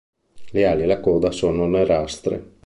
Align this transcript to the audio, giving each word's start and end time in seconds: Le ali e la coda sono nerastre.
Le 0.53 0.65
ali 0.65 0.81
e 0.81 0.85
la 0.87 0.99
coda 0.99 1.29
sono 1.29 1.67
nerastre. 1.67 2.55